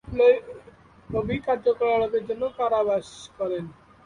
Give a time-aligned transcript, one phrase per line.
[0.11, 3.07] বিপ্লবী কার্যকলাপের জন্য কারাবাস
[3.37, 3.63] করেন।